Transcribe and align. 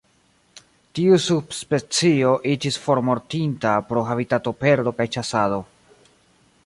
Tiu 0.99 1.17
subspecio 1.25 2.31
iĝis 2.53 2.79
formortinta 2.87 3.75
pro 3.91 4.07
habitatoperdo 4.09 4.95
kaj 5.03 5.09
ĉasado. 5.19 5.61